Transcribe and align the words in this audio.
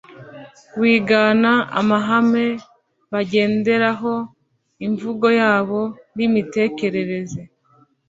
Wigana 0.79 1.51
amahame 1.79 2.45
bagenderaho 3.13 4.13
imvugo 4.85 5.27
yabo 5.39 5.81
n 6.15 6.17
imitekerereze 6.27 7.41